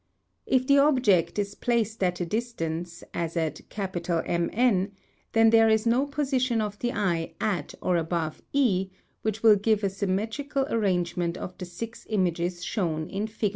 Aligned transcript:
If 0.47 0.65
the 0.65 0.79
object 0.79 1.37
is 1.37 1.53
placed 1.53 2.01
at 2.01 2.19
a 2.19 2.25
distance, 2.25 3.03
as 3.13 3.37
at 3.37 3.61
M 4.25 4.49
N, 4.51 4.93
then 5.33 5.51
there 5.51 5.69
is 5.69 5.85
no 5.85 6.07
position 6.07 6.59
of 6.59 6.79
the 6.79 6.91
eye 6.91 7.35
at 7.39 7.75
or 7.83 7.97
above 7.97 8.41
E 8.51 8.89
which 9.21 9.43
will 9.43 9.57
give 9.57 9.83
a 9.83 9.91
symmetrical 9.91 10.65
arrangement 10.71 11.37
of 11.37 11.55
the 11.59 11.65
six 11.65 12.07
images 12.09 12.63
shown 12.65 13.11
in 13.11 13.27
fig. 13.27 13.49